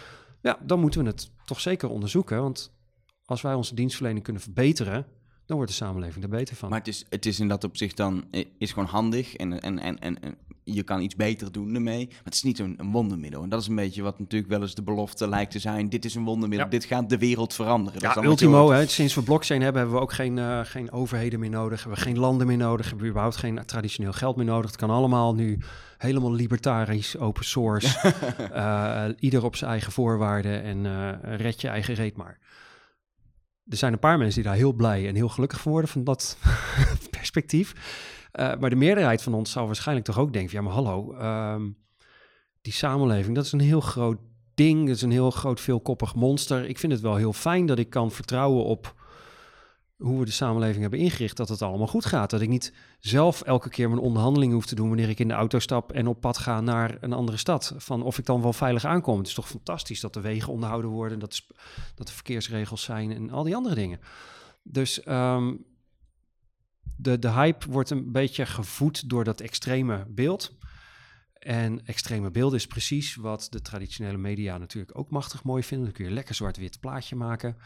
[0.42, 2.42] ja, dan moeten we het toch zeker onderzoeken.
[2.42, 2.79] Want
[3.30, 5.06] als wij onze dienstverlening kunnen verbeteren,
[5.46, 6.70] dan wordt de samenleving er beter van.
[6.70, 8.24] Maar het is, het is in dat opzicht dan
[8.58, 12.06] is gewoon handig en, en, en, en, je kan iets beter doen ermee.
[12.08, 13.44] Maar het is niet een, een, wondermiddel.
[13.44, 15.90] En dat is een beetje wat natuurlijk wel eens de belofte lijkt te zijn.
[15.90, 18.02] Dit is een wondermiddel, dit gaat de wereld veranderen.
[18.02, 21.50] Ja, ultimo, hè, sinds we blockchain hebben, hebben we ook geen, uh, geen overheden meer
[21.50, 21.80] nodig.
[21.80, 22.86] Hebben we geen landen meer nodig.
[22.86, 24.72] Hebben we überhaupt geen traditioneel geld meer nodig.
[24.72, 25.60] Het kan allemaal nu
[25.98, 28.14] helemaal libertarisch, open source.
[28.54, 32.40] uh, ieder op zijn eigen voorwaarden en uh, red je eigen reet maar
[33.70, 36.04] er zijn een paar mensen die daar heel blij en heel gelukkig van worden van
[36.04, 36.38] dat
[37.18, 37.74] perspectief.
[38.34, 41.16] Uh, maar de meerderheid van ons zal waarschijnlijk toch ook denken: ja, maar hallo,
[41.54, 41.78] um,
[42.62, 44.18] die samenleving, dat is een heel groot
[44.54, 44.88] ding.
[44.88, 46.66] Dat is een heel groot, veelkoppig monster.
[46.66, 48.99] Ik vind het wel heel fijn dat ik kan vertrouwen op
[50.00, 52.30] hoe we de samenleving hebben ingericht, dat het allemaal goed gaat.
[52.30, 55.34] Dat ik niet zelf elke keer mijn onderhandeling hoef te doen wanneer ik in de
[55.34, 57.74] auto stap en op pad ga naar een andere stad.
[57.78, 59.18] Van of ik dan wel veilig aankom.
[59.18, 61.42] Het is toch fantastisch dat de wegen onderhouden worden, dat,
[61.96, 64.00] dat er verkeersregels zijn en al die andere dingen.
[64.64, 65.66] Dus um,
[66.96, 70.58] de, de hype wordt een beetje gevoed door dat extreme beeld.
[71.34, 75.88] En extreme beelden is precies wat de traditionele media natuurlijk ook machtig mooi vinden.
[75.88, 77.58] Dan kun je lekker zwart-wit plaatje maken.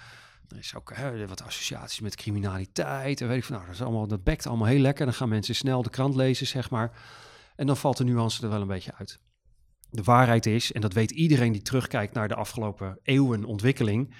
[0.47, 0.93] Er is ook
[1.27, 3.21] wat associaties met criminaliteit.
[3.21, 5.05] En weet ik van, nou, dat, is allemaal, dat bekt allemaal heel lekker.
[5.05, 6.97] Dan gaan mensen snel de krant lezen, zeg maar.
[7.55, 9.19] En dan valt de nuance er wel een beetje uit.
[9.89, 14.15] De waarheid is, en dat weet iedereen die terugkijkt naar de afgelopen eeuwen ontwikkeling,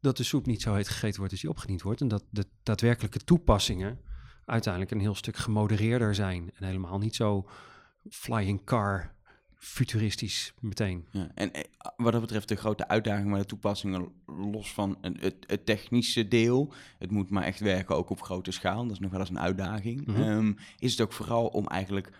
[0.00, 2.00] dat de soep niet zo heet gegeten wordt als die opgediend wordt.
[2.00, 4.00] En dat de daadwerkelijke toepassingen
[4.44, 6.50] uiteindelijk een heel stuk gemodereerder zijn.
[6.54, 7.48] En helemaal niet zo
[8.10, 9.14] flying car
[9.64, 11.06] futuristisch meteen.
[11.10, 11.62] Ja, en eh,
[11.96, 16.72] wat dat betreft de grote uitdaging met de toepassingen, los van het, het, technische deel,
[16.98, 19.40] het moet maar echt werken ook op grote schaal, dat is nog wel eens een
[19.40, 20.22] uitdaging, mhm.
[20.22, 22.10] ehm, is het ook vooral om eigenlijk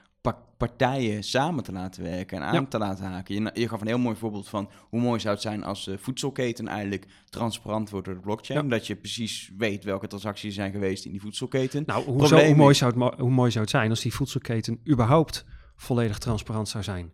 [0.56, 3.34] partijen samen te laten werken en aan te laten haken.
[3.34, 5.98] Je, je, gaf een heel mooi voorbeeld van hoe mooi zou het zijn als de
[5.98, 8.68] voedselketen eigenlijk transparant wordt door de blockchain.
[8.68, 11.82] Dat je precies weet welke transacties zijn geweest in die voedselketen.
[11.86, 15.44] Nou, hoe, mooi zou het, hoe mooi zou het zijn als die voedselketen überhaupt
[15.76, 17.12] volledig transparant zou zijn?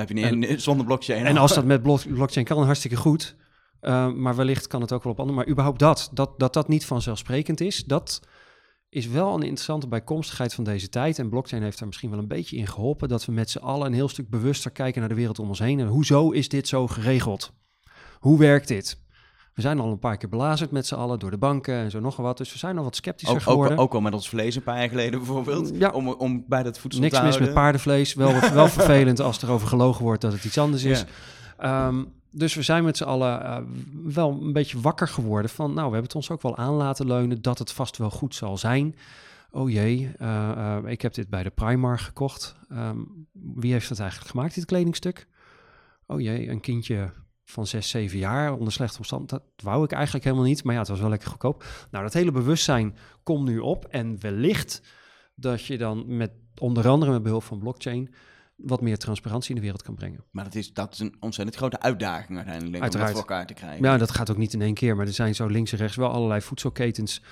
[0.00, 1.26] Heb je niet, en, zonder blockchain.
[1.26, 3.36] En als dat met blockchain kan, hartstikke goed.
[3.82, 5.38] Uh, maar wellicht kan het ook wel op andere.
[5.38, 8.20] Maar überhaupt dat, dat, dat dat niet vanzelfsprekend is, dat
[8.88, 11.18] is wel een interessante bijkomstigheid van deze tijd.
[11.18, 13.08] En blockchain heeft daar misschien wel een beetje in geholpen.
[13.08, 15.58] Dat we met z'n allen een heel stuk bewuster kijken naar de wereld om ons
[15.58, 15.80] heen.
[15.80, 17.52] En hoezo is dit zo geregeld?
[18.18, 19.01] Hoe werkt dit?
[19.54, 22.00] We zijn al een paar keer belazerd met z'n allen door de banken en zo
[22.00, 22.36] nog wat.
[22.36, 23.76] Dus we zijn al wat sceptischer ook, geworden.
[23.76, 25.70] Ook, ook al met ons vlees een paar jaar geleden bijvoorbeeld.
[25.74, 25.90] Ja.
[25.90, 28.14] Om, om bij dat voedsel Niks te mis met paardenvlees.
[28.14, 31.04] Wel, wel vervelend als er over gelogen wordt dat het iets anders is.
[31.58, 31.86] Ja.
[31.86, 33.58] Um, dus we zijn met z'n allen uh,
[34.04, 35.66] wel een beetje wakker geworden van...
[35.66, 38.34] nou, we hebben het ons ook wel aan laten leunen dat het vast wel goed
[38.34, 38.96] zal zijn.
[39.50, 42.56] Oh jee, uh, uh, ik heb dit bij de Primark gekocht.
[42.72, 45.26] Um, wie heeft dat eigenlijk gemaakt, dit kledingstuk?
[46.06, 47.10] Oh jee, een kindje
[47.52, 49.46] van 6, 7 jaar onder slechte omstandigheden.
[49.56, 51.64] Dat wou ik eigenlijk helemaal niet, maar ja, het was wel lekker goedkoop.
[51.90, 54.82] Nou, dat hele bewustzijn komt nu op en wellicht
[55.34, 58.14] dat je dan met onder andere met behulp van blockchain
[58.56, 60.24] wat meer transparantie in de wereld kan brengen.
[60.30, 63.10] Maar dat is, dat is een ontzettend grote uitdaging uiteindelijk Uiteraard.
[63.10, 63.84] om dat voor elkaar te krijgen.
[63.84, 65.96] Ja, dat gaat ook niet in één keer, maar er zijn zo links en rechts
[65.96, 67.22] wel allerlei voedselketens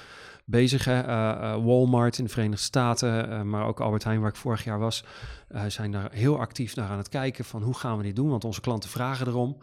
[0.45, 0.85] bezig.
[0.85, 1.03] Hè?
[1.03, 4.65] Uh, uh, Walmart in de Verenigde Staten, uh, maar ook Albert Heijn, waar ik vorig
[4.65, 5.05] jaar was,
[5.67, 8.45] zijn daar heel actief naar aan het kijken van hoe gaan we dit doen, want
[8.45, 9.57] onze klanten vragen erom.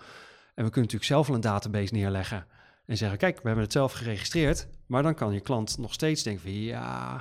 [0.57, 2.45] En we kunnen natuurlijk zelf wel een database neerleggen
[2.85, 6.23] en zeggen, kijk, we hebben het zelf geregistreerd, maar dan kan je klant nog steeds
[6.23, 7.13] denken van, ja,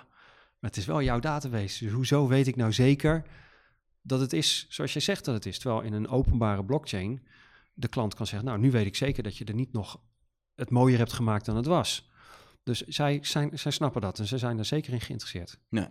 [0.59, 3.25] maar het is wel jouw database, dus hoezo weet ik nou zeker
[4.03, 5.59] dat het is zoals je zegt dat het is.
[5.59, 7.27] Terwijl in een openbare blockchain
[7.75, 10.01] de klant kan zeggen, nou, nu weet ik zeker dat je er niet nog
[10.55, 12.11] het mooier hebt gemaakt dan het was.
[12.67, 15.59] Dus zij, zijn, zij snappen dat en ze zijn er zeker in geïnteresseerd.
[15.69, 15.89] Nou,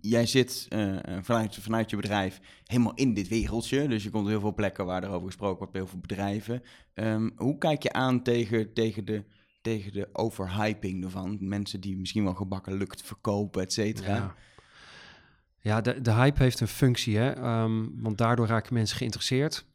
[0.00, 3.88] jij zit uh, vanuit, vanuit je bedrijf helemaal in dit wereldje.
[3.88, 6.62] Dus je komt heel veel plekken waar er over gesproken wordt, bij heel veel bedrijven.
[6.94, 9.24] Um, hoe kijk je aan tegen, tegen, de,
[9.60, 11.36] tegen de overhyping ervan?
[11.40, 14.14] Mensen die misschien wel gebakken lukt verkopen, et cetera.
[14.14, 14.34] Ja.
[15.60, 17.62] Ja, de, de hype heeft een functie, hè?
[17.62, 19.66] Um, want daardoor raken mensen geïnteresseerd.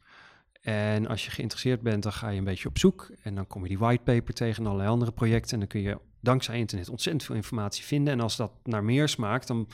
[0.60, 3.10] En als je geïnteresseerd bent, dan ga je een beetje op zoek.
[3.22, 5.52] En dan kom je die whitepaper tegen en allerlei andere projecten.
[5.52, 8.12] En dan kun je dankzij internet ontzettend veel informatie vinden.
[8.12, 9.68] En als dat naar meer smaakt, dan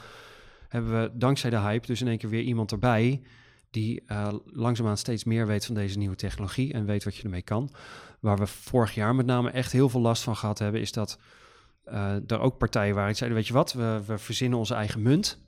[0.68, 3.22] hebben we dankzij de hype dus in één keer weer iemand erbij...
[3.70, 7.42] die uh, langzaamaan steeds meer weet van deze nieuwe technologie en weet wat je ermee
[7.42, 7.70] kan.
[8.20, 10.80] Waar we vorig jaar met name echt heel veel last van gehad hebben...
[10.80, 11.18] is dat
[11.86, 15.02] uh, er ook partijen waren die zeiden, weet je wat, we, we verzinnen onze eigen
[15.02, 15.38] munt...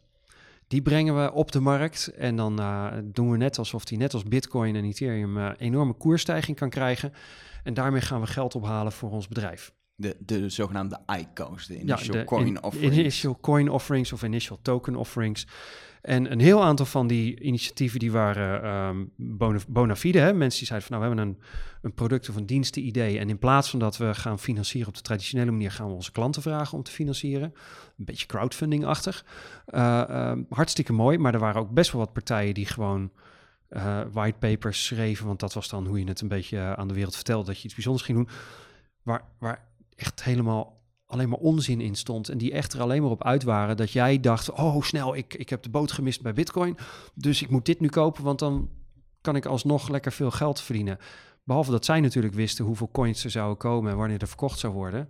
[0.69, 4.15] Die brengen we op de markt en dan uh, doen we net alsof die net
[4.15, 7.13] als Bitcoin en Ethereum enorme koersstijging kan krijgen.
[7.63, 9.73] En daarmee gaan we geld ophalen voor ons bedrijf.
[10.03, 12.97] De, de zogenaamde ICO's, de Initial ja, de Coin in, Offerings.
[12.97, 15.47] Initial Coin Offerings of Initial Token Offerings.
[16.03, 20.19] En een heel aantal van die initiatieven die waren um, bona, bona fide.
[20.19, 20.33] Hè?
[20.33, 21.43] Mensen die zeiden van nou we hebben een,
[21.83, 23.19] een product of een dienstenidee.
[23.19, 26.13] En in plaats van dat we gaan financieren op de traditionele manier, gaan we onze
[26.13, 27.55] klanten vragen om te financieren.
[27.99, 29.25] Een beetje crowdfunding-achtig.
[29.69, 33.11] Uh, um, hartstikke mooi, maar er waren ook best wel wat partijen die gewoon
[33.71, 35.27] uh, whitepapers schreven.
[35.27, 37.59] Want dat was dan hoe je het een beetje uh, aan de wereld vertelde dat
[37.59, 38.29] je iets bijzonders ging doen.
[39.03, 39.65] Waar, waar
[39.97, 42.29] echt helemaal alleen maar onzin in stond.
[42.29, 45.35] En die echt er alleen maar op uit waren dat jij dacht: oh, snel, ik,
[45.35, 46.77] ik heb de boot gemist bij Bitcoin.
[47.15, 48.71] Dus ik moet dit nu kopen, want dan
[49.21, 50.99] kan ik alsnog lekker veel geld verdienen.
[51.45, 54.73] Behalve dat zij natuurlijk wisten hoeveel coins er zouden komen en wanneer er verkocht zou
[54.73, 55.09] worden.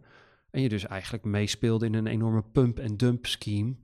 [0.50, 3.74] En je dus eigenlijk meespeelde in een enorme pump-en-dump scheme.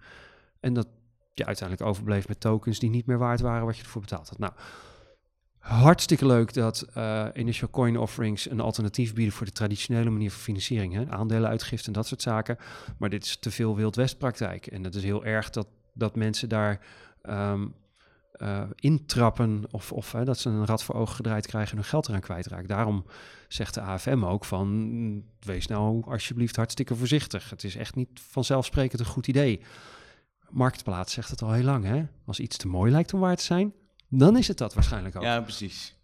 [0.61, 0.89] En dat
[1.35, 4.39] je uiteindelijk overbleef met tokens die niet meer waard waren wat je ervoor betaald had.
[4.39, 4.53] Nou,
[5.69, 10.41] Hartstikke leuk dat uh, initial coin offerings een alternatief bieden voor de traditionele manier van
[10.41, 10.95] financiering.
[10.95, 11.11] Hè?
[11.11, 12.57] Aandelenuitgifte en dat soort zaken.
[12.99, 14.67] Maar dit is te veel Wild West praktijk.
[14.67, 16.81] En het is heel erg dat, dat mensen daar
[17.23, 17.75] um,
[18.37, 21.87] uh, intrappen of, of hè, dat ze een rad voor ogen gedraaid krijgen en hun
[21.87, 22.69] geld eraan kwijtraken.
[22.69, 23.05] Daarom
[23.49, 27.51] zegt de AFM ook van wees nou alsjeblieft hartstikke voorzichtig.
[27.51, 29.61] Het is echt niet vanzelfsprekend een goed idee.
[30.51, 31.85] Marktplaats zegt het al heel lang.
[31.85, 32.05] Hè?
[32.27, 33.73] Als iets te mooi lijkt om waar te zijn,
[34.09, 35.23] dan is het dat waarschijnlijk ook.
[35.23, 35.97] Ja, precies.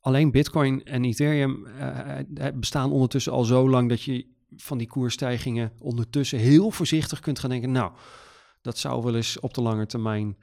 [0.00, 4.26] Alleen Bitcoin en Ethereum uh, bestaan ondertussen al zo lang dat je
[4.56, 7.72] van die koersstijgingen ondertussen heel voorzichtig kunt gaan denken.
[7.72, 7.92] Nou,
[8.62, 10.36] dat zou wel eens op de lange termijn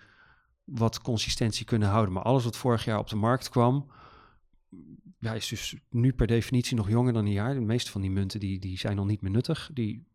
[0.64, 2.14] wat consistentie kunnen houden.
[2.14, 3.92] Maar alles wat vorig jaar op de markt kwam,
[5.20, 7.54] ja, is dus nu per definitie nog jonger dan een jaar.
[7.54, 9.70] De meeste van die munten die, die zijn al niet meer nuttig.
[9.74, 10.08] Die,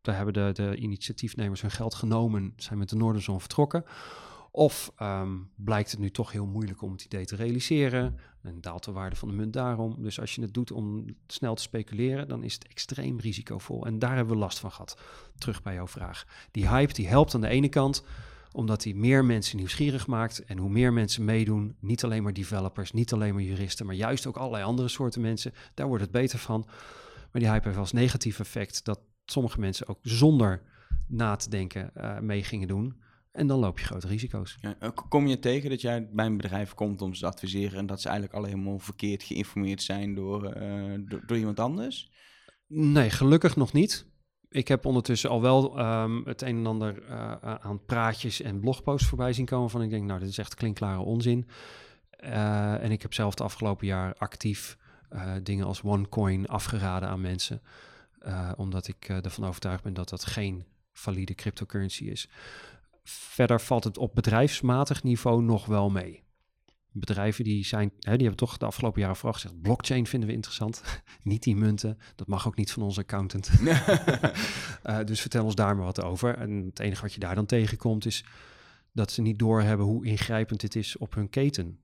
[0.00, 3.84] daar hebben de, de initiatiefnemers hun geld genomen, zijn met de Noorderzon vertrokken.
[4.58, 8.84] Of um, blijkt het nu toch heel moeilijk om het idee te realiseren en daalt
[8.84, 9.96] de waarde van de munt daarom.
[9.98, 13.86] Dus als je het doet om snel te speculeren, dan is het extreem risicovol.
[13.86, 15.00] En daar hebben we last van gehad.
[15.38, 16.24] Terug bij jouw vraag.
[16.50, 18.04] Die hype die helpt aan de ene kant,
[18.52, 20.44] omdat hij meer mensen nieuwsgierig maakt.
[20.44, 24.26] En hoe meer mensen meedoen, niet alleen maar developers, niet alleen maar juristen, maar juist
[24.26, 26.64] ook allerlei andere soorten mensen, daar wordt het beter van.
[27.32, 30.62] Maar die hype heeft als negatief effect dat sommige mensen ook zonder
[31.06, 33.06] na te denken uh, mee gingen doen.
[33.38, 34.58] En dan loop je grote risico's.
[34.60, 37.78] Ja, eh, kom je tegen dat jij bij een bedrijf komt om ze te adviseren
[37.78, 42.10] en dat ze eigenlijk al helemaal verkeerd geïnformeerd zijn door, uh, door, door, iemand anders?
[42.66, 44.06] Nee, gelukkig nog niet.
[44.48, 49.08] Ik heb ondertussen al wel um, het een en ander uh, aan praatjes en blogposts
[49.08, 51.48] voorbij zien komen van ik denk, nou, dit is echt klinkklare onzin.
[52.24, 54.78] Uh, en ik heb zelf het afgelopen jaar actief
[55.42, 57.62] dingen als OneCoin afgeraden aan mensen.
[58.56, 62.28] omdat ik ervan overtuigd ben dat dat geen valide cryptocurrency is.
[63.10, 66.22] Verder valt het op bedrijfsmatig niveau nog wel mee.
[66.92, 70.34] Bedrijven die zijn, hè, die hebben toch de afgelopen jaren vooral gezegd: blockchain vinden we
[70.34, 70.82] interessant.
[71.22, 71.98] niet die munten.
[72.16, 73.50] Dat mag ook niet van onze accountant.
[73.60, 76.36] uh, dus vertel ons daar maar wat over.
[76.36, 78.24] En het enige wat je daar dan tegenkomt is
[78.92, 81.80] dat ze niet doorhebben hoe ingrijpend dit is op hun keten.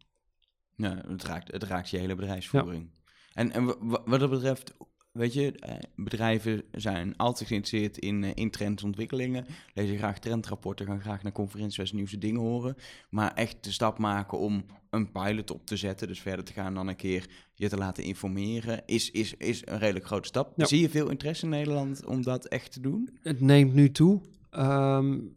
[0.77, 2.91] Ja, het raakt, het raakt je hele bedrijfsvoering.
[2.93, 3.13] Ja.
[3.35, 3.65] En, en
[4.05, 4.75] wat dat betreft,
[5.15, 9.47] Weet je, eh, bedrijven zijn altijd geïnteresseerd in, eh, in trendsontwikkelingen.
[9.75, 12.77] Lezen graag trendrapporten, gaan graag naar conferenties waar ze nieuwste dingen horen.
[13.11, 16.75] Maar echt de stap maken om een pilot op te zetten, dus verder te gaan
[16.75, 20.53] dan een keer je te laten informeren, is, is, is een redelijk grote stap.
[20.57, 23.19] Zie je veel interesse in Nederland om dat echt te doen?
[23.23, 24.21] Het neemt nu toe.
[24.51, 25.37] Um,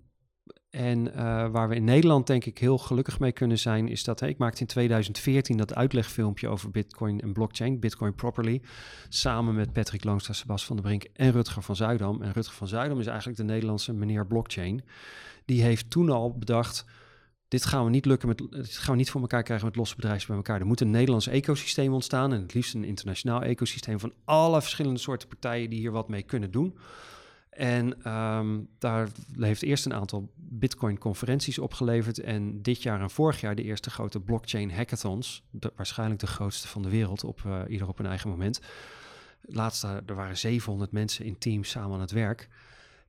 [0.78, 1.14] en uh,
[1.50, 4.38] waar we in Nederland denk ik heel gelukkig mee kunnen zijn, is dat hey, ik
[4.38, 8.62] maakte in 2014 dat uitlegfilmpje over Bitcoin en blockchain, Bitcoin Properly,
[9.10, 12.22] samen met Patrick Loonstra, Sebas van der Brink en Rutger van Zuidam.
[12.22, 14.84] En Rutger van Zuidam is eigenlijk de Nederlandse meneer blockchain.
[15.46, 16.86] Die heeft toen al bedacht,
[17.48, 19.96] dit gaan we niet lukken met, dit gaan we niet voor elkaar krijgen met losse
[19.96, 20.60] bedrijven bij elkaar.
[20.60, 25.00] Er moet een Nederlands ecosysteem ontstaan en het liefst een internationaal ecosysteem van alle verschillende
[25.00, 26.78] soorten partijen die hier wat mee kunnen doen.
[27.58, 29.08] En um, daar
[29.40, 32.20] heeft eerst een aantal Bitcoin-conferenties opgeleverd.
[32.20, 35.44] En dit jaar en vorig jaar de eerste grote blockchain hackathons.
[35.76, 38.62] Waarschijnlijk de grootste van de wereld, op, uh, ieder op een eigen moment.
[39.42, 42.50] Laatste, er waren 700 mensen in teams samen aan het werk.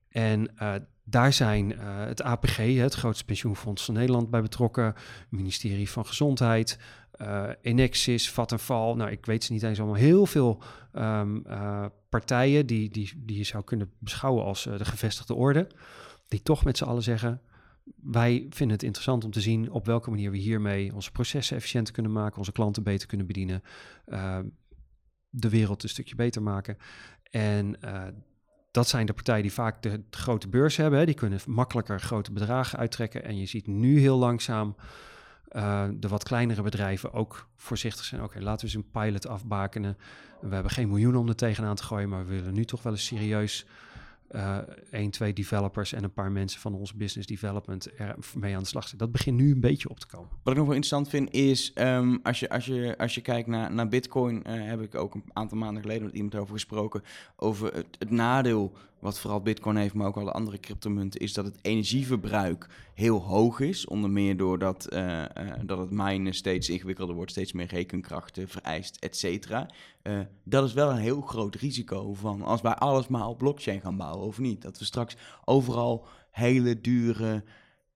[0.08, 4.84] En uh, daar zijn uh, het APG, het grootste pensioenfonds van Nederland, bij betrokken.
[4.84, 4.96] Het
[5.30, 6.78] ministerie van Gezondheid,
[7.22, 8.94] uh, Enexis, Vattenfall.
[8.94, 9.96] Nou, ik weet ze niet eens allemaal.
[9.96, 14.84] Heel veel um, uh, partijen die, die, die je zou kunnen beschouwen als uh, de
[14.84, 15.66] gevestigde orde.
[16.28, 17.40] Die toch met z'n allen zeggen,
[18.02, 21.94] wij vinden het interessant om te zien op welke manier we hiermee onze processen efficiënter
[21.94, 23.62] kunnen maken, onze klanten beter kunnen bedienen,
[25.30, 26.76] de wereld een stukje beter maken.
[27.30, 27.78] En
[28.70, 30.98] dat zijn de partijen die vaak de, de grote beurs hebben.
[30.98, 31.04] Hè.
[31.04, 33.24] Die kunnen makkelijker grote bedragen uittrekken.
[33.24, 34.76] En je ziet nu heel langzaam
[35.52, 38.22] uh, de wat kleinere bedrijven ook voorzichtig zijn.
[38.22, 39.96] Oké, laten we eens een pilot afbakenen.
[40.40, 42.92] We hebben geen miljoenen om er tegenaan te gooien, maar we willen nu toch wel
[42.92, 43.66] eens serieus
[44.30, 44.58] uh,
[44.90, 48.68] één, twee developers en een paar mensen van ons business development er mee aan de
[48.68, 48.98] slag zijn.
[48.98, 50.28] Dat begint nu een beetje op te komen.
[50.42, 53.48] Wat ik nog wel interessant vind is, um, als, je, als, je, als je kijkt
[53.48, 57.02] naar, naar Bitcoin, uh, heb ik ook een aantal maanden geleden met iemand over gesproken,
[57.36, 61.58] over het nadeel wat vooral Bitcoin heeft, maar ook alle andere cryptomunten, is dat het
[61.62, 63.86] energieverbruik heel hoog is.
[63.86, 65.24] Onder meer doordat uh, uh,
[65.64, 69.70] dat het minen steeds ingewikkelder wordt, steeds meer rekenkrachten vereist, et cetera.
[70.02, 73.80] Uh, dat is wel een heel groot risico van als wij alles maar op blockchain
[73.80, 74.62] gaan bouwen of niet.
[74.62, 77.44] Dat we straks overal hele dure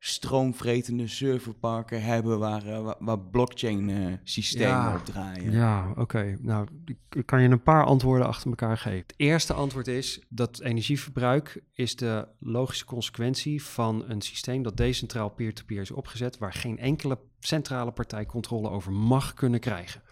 [0.05, 5.53] stroomvretende serverparken hebben waar, uh, waar blockchain uh, systemen ja, op draaien.
[5.53, 6.01] Ja, oké.
[6.01, 6.39] Okay.
[6.41, 6.67] Nou,
[7.11, 8.99] ik kan je een paar antwoorden achter elkaar geven.
[8.99, 15.29] Het eerste antwoord is dat energieverbruik is de logische consequentie van een systeem dat decentraal
[15.29, 20.03] peer-to-peer -peer is opgezet, waar geen enkele centrale partij controle over mag kunnen krijgen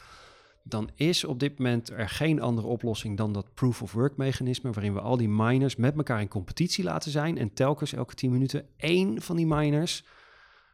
[0.62, 4.70] dan is op dit moment er geen andere oplossing dan dat proof of work mechanisme,
[4.70, 8.30] waarin we al die miners met elkaar in competitie laten zijn en telkens elke 10
[8.30, 10.04] minuten één van die miners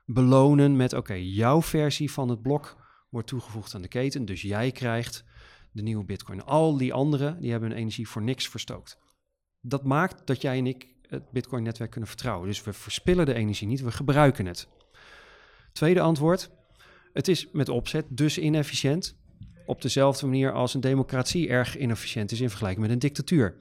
[0.04, 2.76] belonen met: oké, jouw versie van het blok
[3.10, 5.24] wordt toegevoegd aan de keten, dus jij krijgt
[5.72, 6.44] de nieuwe Bitcoin.
[6.44, 8.98] Al die anderen die hebben hun energie voor niks verstookt.
[9.60, 12.48] Dat maakt dat jij en ik het Bitcoin-netwerk kunnen vertrouwen.
[12.48, 14.68] Dus we verspillen de energie niet, we gebruiken het.
[15.72, 16.50] Tweede antwoord:
[17.12, 19.16] het is met opzet dus inefficiënt
[19.66, 23.54] op dezelfde manier als een democratie erg inefficiënt is in vergelijking met een dictatuur.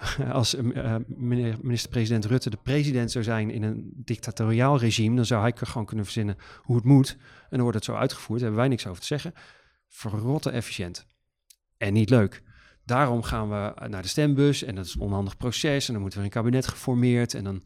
[0.32, 0.96] Als uh,
[1.60, 6.04] minister-president Rutte de president zou zijn in een dictatoriaal regime, dan zou hij gewoon kunnen
[6.04, 7.16] verzinnen hoe het moet.
[7.20, 9.32] En dan wordt het zo uitgevoerd, daar hebben wij niks over te zeggen.
[9.88, 11.06] Verrotte efficiënt.
[11.76, 12.42] En niet leuk.
[12.84, 15.86] Daarom gaan we naar de stembus en dat is een onhandig proces.
[15.86, 17.34] En dan moet er een kabinet geformeerd.
[17.34, 17.62] En dan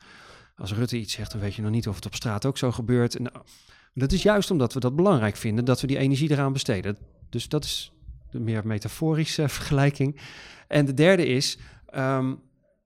[0.57, 2.73] als Rutte iets zegt, dan weet je nog niet of het op straat ook zo
[2.73, 3.17] gebeurt.
[3.17, 3.31] En,
[3.95, 6.99] dat is juist omdat we dat belangrijk vinden, dat we die energie eraan besteden.
[7.35, 7.93] Dus dat is
[8.31, 10.21] de meer metaforische vergelijking.
[10.69, 11.59] En de derde is,
[11.95, 12.41] um,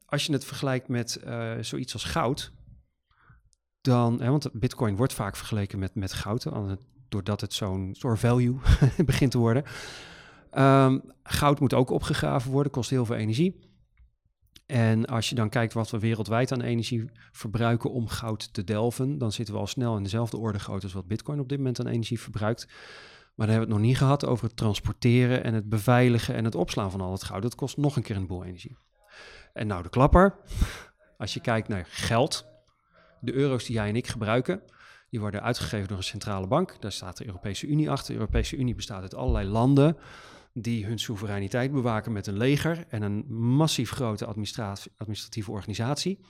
[0.07, 2.53] als je het vergelijkt met uh, zoiets als goud,
[3.81, 6.47] dan, hè, want bitcoin wordt vaak vergeleken met, met goud,
[7.09, 8.59] doordat het zo'n store value
[9.05, 9.65] begint te worden.
[10.59, 13.67] Um, goud moet ook opgegraven worden, kost heel veel energie.
[14.67, 19.19] En als je dan kijkt wat we wereldwijd aan energie verbruiken om goud te delven,
[19.19, 21.81] dan zitten we al snel in dezelfde orde grootte als wat Bitcoin op dit moment
[21.81, 22.69] aan energie verbruikt.
[23.39, 26.45] Maar dan hebben we het nog niet gehad over het transporteren en het beveiligen en
[26.45, 27.43] het opslaan van al het goud.
[27.43, 28.77] Dat kost nog een keer een boel energie.
[29.53, 30.37] En nou, de klapper.
[31.19, 32.47] Als je kijkt naar geld,
[33.21, 34.63] de euro's die jij en ik gebruiken,
[35.11, 36.81] die worden uitgegeven door een centrale bank.
[36.81, 38.13] Daar staat de Europese Unie achter.
[38.13, 39.97] De Europese Unie bestaat uit allerlei landen
[40.53, 46.21] die hun soevereiniteit bewaken met een leger en een massief grote administratieve organisatie.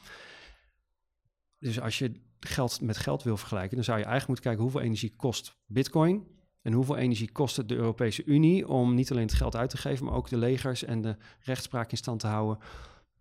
[1.58, 4.88] Dus als je geld met geld wil vergelijken, dan zou je eigenlijk moeten kijken hoeveel
[4.88, 6.36] energie kost Bitcoin
[6.68, 9.76] en hoeveel energie kost het de Europese Unie om niet alleen het geld uit te
[9.76, 12.58] geven, maar ook de legers en de rechtspraak in stand te houden,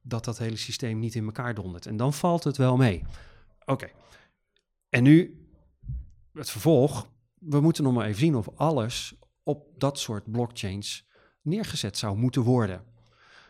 [0.02, 1.86] dat dat hele systeem niet in elkaar dondert.
[1.86, 3.04] En dan valt het wel mee.
[3.66, 3.90] Oké.
[4.90, 5.48] En nu
[6.34, 7.08] het vervolg.
[7.40, 11.08] We moeten nog maar even zien of alles op dat soort blockchains
[11.42, 12.84] neergezet zou moeten worden.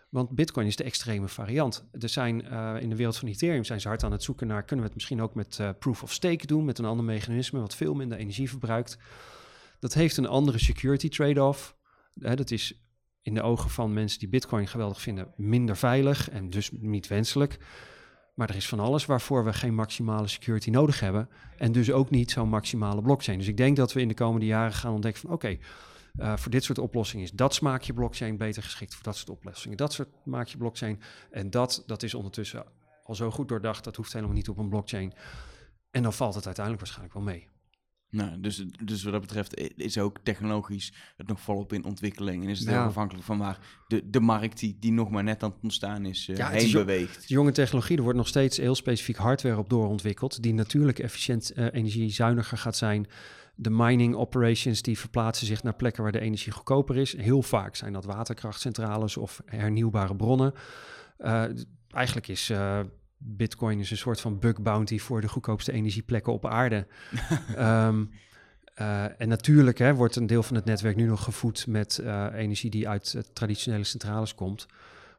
[0.10, 1.88] Want Bitcoin is de extreme variant.
[2.00, 4.64] Er zijn uh, in de wereld van Ethereum zijn ze hard aan het zoeken naar
[4.64, 7.60] kunnen we het misschien ook met uh, proof of stake doen, met een ander mechanisme
[7.60, 8.98] wat veel minder energie verbruikt.
[9.80, 11.76] Dat heeft een andere security trade-off.
[12.14, 12.82] Dat is
[13.22, 17.58] in de ogen van mensen die Bitcoin geweldig vinden minder veilig en dus niet wenselijk.
[18.34, 21.30] Maar er is van alles waarvoor we geen maximale security nodig hebben.
[21.58, 23.38] En dus ook niet zo'n maximale blockchain.
[23.38, 25.58] Dus ik denk dat we in de komende jaren gaan ontdekken van oké,
[26.20, 29.78] uh, voor dit soort oplossingen is dat smaakje blockchain beter geschikt voor dat soort oplossingen.
[29.78, 31.02] Dat soort maakje blockchain.
[31.32, 32.66] En dat, dat is ondertussen
[33.04, 33.84] al zo goed doordacht.
[33.84, 35.14] Dat hoeft helemaal niet op een blockchain.
[35.92, 37.57] En dan valt het uiteindelijk waarschijnlijk wel mee.
[38.10, 42.44] Nou, dus, dus wat dat betreft is ook technologisch het nog volop in ontwikkeling.
[42.44, 45.44] En is het heel afhankelijk van waar de, de markt die, die nog maar net
[45.44, 47.28] aan het ontstaan is, uh, ja, heen beweegt.
[47.30, 51.66] Jonge technologie, er wordt nog steeds heel specifiek hardware op doorontwikkeld, die natuurlijk efficiënt, uh,
[51.72, 53.08] energiezuiniger gaat zijn.
[53.56, 57.18] De mining operations die verplaatsen zich naar plekken waar de energie goedkoper is.
[57.18, 60.54] Heel vaak zijn dat waterkrachtcentrales of hernieuwbare bronnen.
[61.20, 61.44] Uh,
[61.90, 62.52] eigenlijk is
[63.18, 66.88] Bitcoin is een soort van bug bounty voor de goedkoopste energieplekken op aarde.
[67.58, 68.12] um,
[68.82, 72.28] uh, en natuurlijk hè, wordt een deel van het netwerk nu nog gevoed met uh,
[72.34, 74.66] energie die uit uh, traditionele centrales komt.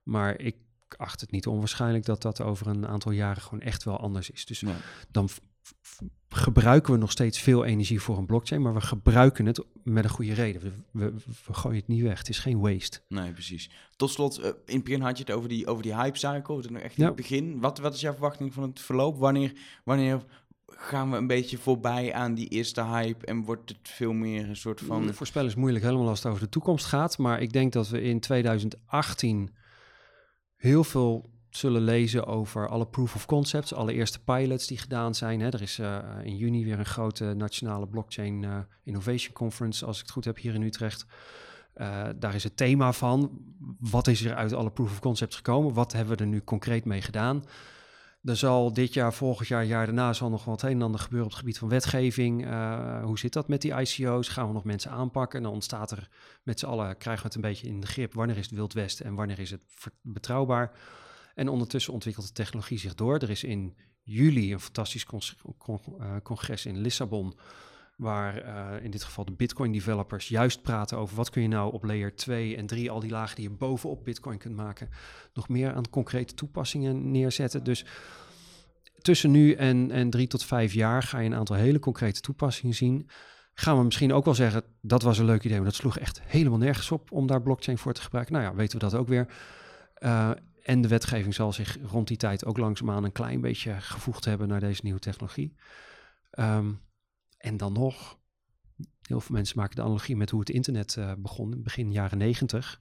[0.02, 0.56] Maar ik
[0.96, 4.46] acht het niet onwaarschijnlijk dat dat over een aantal jaren gewoon echt wel anders is.
[4.46, 4.76] Dus ja.
[5.10, 5.28] dan
[6.28, 10.10] gebruiken we nog steeds veel energie voor een blockchain, maar we gebruiken het met een
[10.10, 10.62] goede reden.
[10.62, 11.12] We, we,
[11.46, 12.18] we gooien het niet weg.
[12.18, 13.00] Het is geen waste.
[13.08, 13.70] Nee, precies.
[13.96, 16.58] Tot slot, uh, in het begin had je het over die, over die hype cycle.
[16.58, 17.60] Is nog echt in het begin.
[17.60, 19.18] Wat, wat is jouw verwachting van het verloop?
[19.18, 19.52] Wanneer,
[19.84, 20.24] wanneer
[20.66, 24.56] gaan we een beetje voorbij aan die eerste hype en wordt het veel meer een
[24.56, 25.02] soort van...
[25.02, 27.18] Mm, voorspellen is moeilijk, helemaal als het over de toekomst gaat.
[27.18, 29.54] Maar ik denk dat we in 2018
[30.56, 35.40] heel veel zullen lezen over alle proof of concepts, alle eerste pilots die gedaan zijn.
[35.40, 35.48] Hè.
[35.48, 40.02] Er is uh, in juni weer een grote nationale blockchain uh, innovation conference, als ik
[40.02, 41.06] het goed heb, hier in Utrecht.
[41.76, 43.30] Uh, daar is het thema van.
[43.78, 45.72] Wat is er uit alle proof of concepts gekomen?
[45.74, 47.44] Wat hebben we er nu concreet mee gedaan?
[48.22, 51.26] Er zal dit jaar, volgend jaar, jaar daarna zal nog wat een en ander gebeuren
[51.26, 52.44] op het gebied van wetgeving.
[53.02, 54.28] hoe zit dat met die ICO's?
[54.28, 55.38] Gaan we nog mensen aanpakken?
[55.38, 56.08] En dan ontstaat er
[56.42, 58.14] met z'n allen, krijgen we het een beetje in de grip.
[58.14, 59.60] Wanneer is het Wild West en wanneer is het
[60.02, 60.72] betrouwbaar?
[61.38, 63.18] En ondertussen ontwikkelt de technologie zich door.
[63.18, 67.34] Er is in juli een fantastisch eh, congres in Lissabon,
[67.96, 71.72] waar uh, in dit geval de Bitcoin developers juist praten over wat kun je nou
[71.72, 74.88] op layer 2 en 3, al die lagen die je bovenop Bitcoin kunt maken,
[75.34, 77.64] nog meer aan concrete toepassingen neerzetten.
[77.64, 77.84] Dus
[79.00, 82.74] tussen nu en, en drie tot vijf jaar ga je een aantal hele concrete toepassingen
[82.74, 83.08] zien.
[83.54, 86.20] Gaan we misschien ook wel zeggen, dat was een leuk idee, maar dat sloeg echt
[86.22, 88.34] helemaal nergens op om daar blockchain voor te gebruiken.
[88.34, 89.28] Nou ja, weten we dat ook weer.
[89.98, 90.30] Uh,
[90.68, 94.48] en de wetgeving zal zich rond die tijd ook langzaamaan een klein beetje gevoegd hebben
[94.48, 95.54] naar deze nieuwe technologie.
[96.38, 96.80] Um,
[97.38, 98.18] en dan nog,
[99.02, 102.80] heel veel mensen maken de analogie met hoe het internet uh, begon, begin jaren negentig.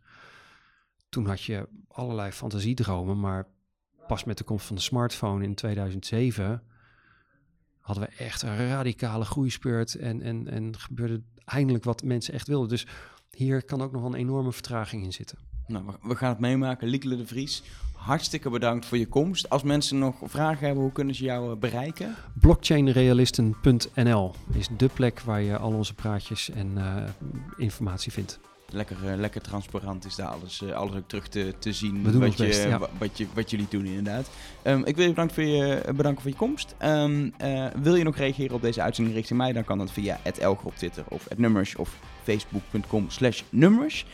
[1.10, 3.48] Toen had je allerlei fantasiedromen, maar
[4.08, 6.64] pas met de komst van de smartphone in 2007
[7.80, 12.70] hadden we echt een radicale groeispurt en, en, en gebeurde eindelijk wat mensen echt wilden.
[12.70, 12.88] Dus
[13.32, 15.38] hier kan ook nog een enorme vertraging in zitten.
[15.68, 16.88] Nou, we gaan het meemaken.
[16.88, 19.50] Liekele de Vries, hartstikke bedankt voor je komst.
[19.50, 22.16] Als mensen nog vragen hebben, hoe kunnen ze jou eh, bereiken?
[22.34, 27.04] Blockchainrealisten.nl is de plek waar je al onze praatjes en uh,
[27.58, 28.40] informatie vindt.
[28.70, 32.20] Lekker, uh, lekker transparant is daar alles, uh, alles ook terug te, te zien.
[32.20, 32.80] Wat, je, best, ja.
[32.98, 34.30] wat, je, wat jullie doen, inderdaad.
[34.64, 36.76] Um, ik wil je bedanken voor je, bedanken voor je komst.
[36.84, 37.34] Um,
[37.82, 39.54] wil je nog reageren op deze uitzending richting mij?
[39.54, 44.06] Dan kan dat via het Elger op Twitter of het Nummers of facebook.com slash nummers.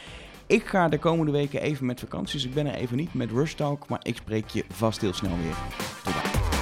[0.48, 3.32] Ik ga de komende weken even met vakantie, dus ik ben er even niet met
[3.32, 5.56] Rush Talk, maar ik spreek je vast heel snel weer.
[6.04, 6.53] Tot dan.